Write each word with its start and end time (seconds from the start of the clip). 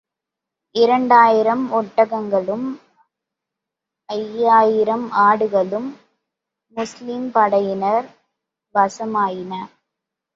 இரண்டாயிரம் 0.75 1.65
ஒட்டகங்களும், 1.71 2.65
ஐயாயிரம் 4.09 5.11
ஆடுகளும் 5.21 5.89
முஸ்லிம் 6.77 7.31
படையினர் 7.31 8.07
வசமாயின. 8.75 9.53